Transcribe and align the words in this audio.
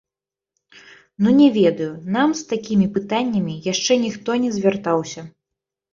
Ну 1.25 1.29
не 1.41 1.47
ведаю, 1.57 1.91
нам 2.17 2.29
з 2.41 2.45
такімі 2.53 2.87
пытаннямі 2.95 3.61
яшчэ 3.71 3.93
ніхто 4.05 4.31
не 4.47 4.51
звяртаўся. 4.57 5.21